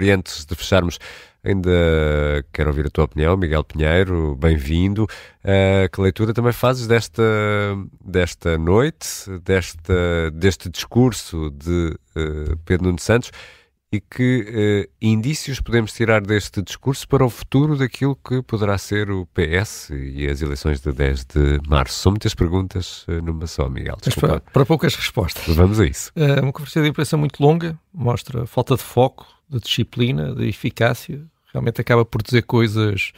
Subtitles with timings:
[0.00, 0.98] E antes de fecharmos,
[1.44, 1.70] ainda
[2.52, 5.04] quero ouvir a tua opinião, Miguel Pinheiro, bem-vindo.
[5.44, 7.22] Uh, que leitura também fazes desta,
[8.02, 9.06] desta noite,
[9.44, 13.30] desta, deste discurso de uh, Pedro Nuno Santos?
[13.92, 19.10] E que uh, indícios podemos tirar deste discurso para o futuro daquilo que poderá ser
[19.10, 21.98] o PS e as eleições de 10 de março?
[21.98, 23.96] São muitas perguntas uh, numa só, Miguel.
[24.20, 25.54] Para, para, poucas respostas.
[25.56, 26.12] Vamos a isso.
[26.14, 31.24] É uma conferência de imprensa muito longa, mostra falta de foco, de disciplina, de eficácia.
[31.52, 33.10] Realmente acaba por dizer coisas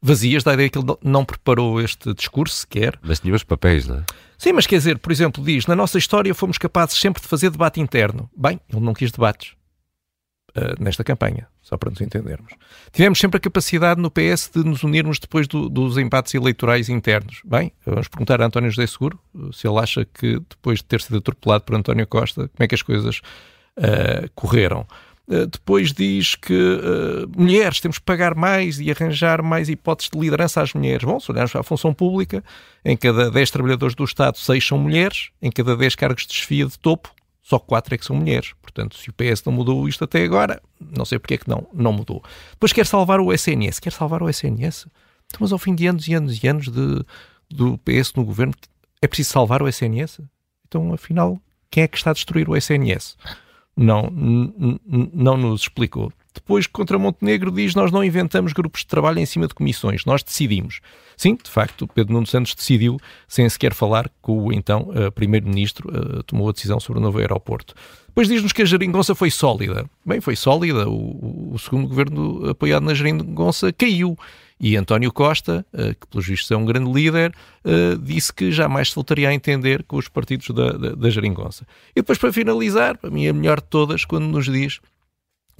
[0.00, 2.96] vazias, da ideia que ele não preparou este discurso sequer.
[3.02, 4.04] Mas tinha os papéis, não é?
[4.38, 7.50] Sim, mas quer dizer, por exemplo, diz, na nossa história fomos capazes sempre de fazer
[7.50, 8.28] debate interno.
[8.36, 9.54] Bem, ele não quis debates
[10.56, 12.52] uh, nesta campanha, só para nos entendermos.
[12.92, 17.40] Tivemos sempre a capacidade no PS de nos unirmos depois do, dos embates eleitorais internos.
[17.44, 21.00] Bem, vamos perguntar a António José Seguro uh, se ele acha que depois de ter
[21.00, 23.20] sido atropelado por António Costa, como é que as coisas
[23.78, 24.86] uh, correram.
[25.50, 30.60] Depois diz que uh, mulheres temos que pagar mais e arranjar mais hipóteses de liderança
[30.60, 31.04] às mulheres.
[31.04, 32.44] Bom, se olharmos a função pública,
[32.84, 36.66] em cada 10 trabalhadores do Estado, 6 são mulheres, em cada 10 cargos de chefia
[36.66, 38.52] de topo, só quatro é que são mulheres.
[38.62, 41.66] Portanto, se o PS não mudou isto até agora, não sei porque é que não,
[41.72, 42.22] não mudou.
[42.52, 43.80] Depois quer salvar o SNS.
[43.80, 44.86] Quer salvar o SNS?
[45.26, 47.04] Então, mas ao fim de anos e anos e anos de,
[47.50, 48.54] do PS no governo,
[49.00, 50.20] é preciso salvar o SNS?
[50.66, 51.40] Então, afinal,
[51.70, 53.16] quem é que está a destruir o SNS?
[53.76, 54.08] Não,
[55.12, 56.12] não nos explicou.
[56.34, 60.22] Depois, contra Montenegro, diz nós não inventamos grupos de trabalho em cima de comissões, nós
[60.22, 60.80] decidimos.
[61.16, 65.88] Sim, de facto, Pedro Nuno Santos decidiu, sem sequer falar com o então uh, Primeiro-Ministro,
[65.88, 67.74] uh, tomou a decisão sobre o novo aeroporto.
[68.08, 69.88] Depois diz-nos que a geringonça foi sólida.
[70.04, 70.88] Bem, foi sólida.
[70.88, 74.18] O, o, segundo governo apoiado na geringonça caiu.
[74.60, 77.32] E António Costa, uh, que pelos vistos é um grande líder,
[78.00, 81.66] disse que jamais se voltaria a entender com os partidos da, da, da geringonça.
[81.92, 84.80] E depois, para finalizar, para mim a melhor de todas, quando nos diz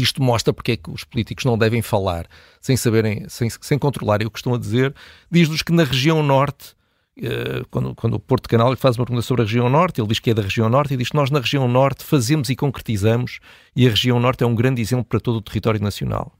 [0.00, 2.26] isto mostra porque é que os políticos não devem falar
[2.60, 4.94] sem saberem, sem, sem controlarem o que estão a dizer.
[5.30, 6.74] Diz-nos que na região norte,
[7.20, 10.08] eh, quando, quando o Porto Canal lhe faz uma pergunta sobre a região norte, ele
[10.08, 12.56] diz que é da região norte e diz que nós na região norte fazemos e
[12.56, 13.38] concretizamos
[13.74, 16.32] e a região norte é um grande exemplo para todo o território nacional.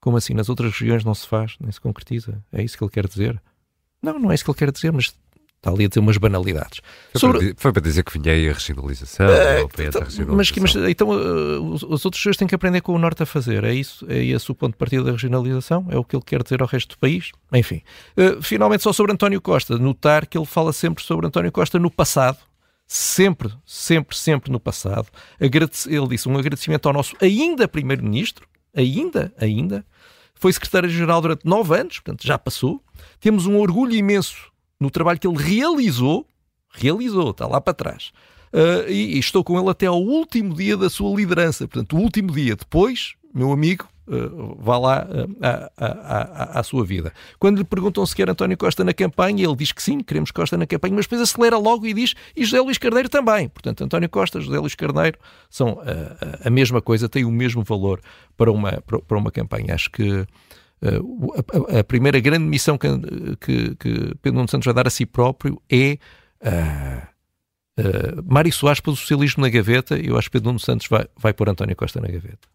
[0.00, 0.34] Como assim?
[0.34, 2.42] Nas outras regiões não se faz, nem se concretiza?
[2.52, 3.40] É isso que ele quer dizer?
[4.02, 5.14] Não, não é isso que ele quer dizer, mas
[5.64, 6.82] Está ali a dizer umas banalidades.
[7.12, 7.38] Foi, Sobre...
[7.38, 10.36] para, foi para dizer que vinha aí a regionalização, ou então, a regionalização.
[10.36, 13.26] Mas, mas então uh, os, os, outros senhores têm que aprender com o Norte a
[13.26, 13.64] fazer.
[13.64, 14.04] É isso?
[14.06, 15.86] É esse o ponto de partida da regionalização?
[15.88, 17.32] É o que ele quer dizer ao resto do país?
[17.50, 17.80] Enfim.
[18.14, 19.78] Uh, finalmente, só sobre António Costa.
[19.78, 22.36] Notar que ele fala sempre sobre António Costa no passado.
[22.86, 25.06] Sempre, sempre, sempre no passado.
[25.40, 28.46] Agradece, ele disse um agradecimento ao nosso ainda Primeiro-Ministro,
[28.76, 29.82] ainda, ainda,
[30.34, 32.82] foi secretário-geral durante nove anos, portanto já passou.
[33.18, 36.26] Temos um orgulho imenso no trabalho que ele realizou,
[36.70, 38.12] realizou, está lá para trás.
[38.52, 41.66] Uh, e, e, estou com ele até ao último dia da sua liderança.
[41.66, 42.54] Portanto, o último dia.
[42.54, 47.12] Depois, meu amigo, uh, vá lá uh, à, à, à, sua vida.
[47.40, 50.56] Quando lhe perguntam se quer António Costa na campanha, ele diz que sim, queremos Costa
[50.56, 53.48] na campanha, mas depois acelera logo e diz e José Luís Carneiro também.
[53.48, 55.18] Portanto, António Costa, José Luís Carneiro
[55.50, 55.80] são
[56.44, 58.00] a mesma coisa, têm o mesmo valor
[58.36, 59.74] para uma, para uma campanha.
[59.74, 60.24] Acho que
[60.88, 62.88] a, a, primeira grande missão que,
[63.40, 65.98] que, que, Pedro Nuno Santos vai dar a si próprio é
[66.42, 70.60] uh, uh, Mário Soares pôs o socialismo na gaveta e eu acho que Pedro Nuno
[70.60, 72.48] Santos vai, vai pôr António Costa na gaveta.